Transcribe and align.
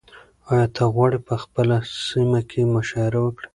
ایا 0.51 0.65
ته 0.75 0.83
غواړې 0.93 1.19
په 1.27 1.35
خپله 1.43 1.75
سیمه 2.07 2.41
کې 2.49 2.61
مشاعره 2.75 3.19
وکړې؟ 3.23 3.47